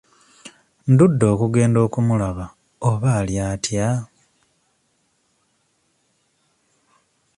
Ndudde 0.91 1.25
okugenda 1.33 1.79
okumulaba 1.87 2.45
oba 2.89 3.09
ali 3.19 3.35
atya? 3.49 3.87